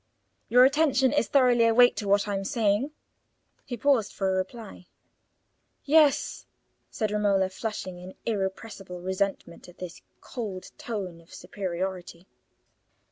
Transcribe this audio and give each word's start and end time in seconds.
Your 0.49 0.65
attention 0.65 1.13
is 1.13 1.27
thoroughly 1.27 1.65
awake 1.67 1.95
to 1.97 2.07
what 2.07 2.27
I 2.27 2.33
am 2.33 2.43
saying?" 2.43 2.89
He 3.65 3.77
paused 3.77 4.11
for 4.13 4.29
a 4.33 4.37
reply. 4.37 4.87
"Yes," 5.85 6.47
said 6.89 7.11
Romola, 7.11 7.49
flushing 7.49 7.99
in 7.99 8.15
irrepressible 8.25 8.99
resentment 8.99 9.69
at 9.69 9.77
this 9.77 10.01
cold 10.19 10.71
tone 10.79 11.21
of 11.21 11.31
superiority. 11.31 12.25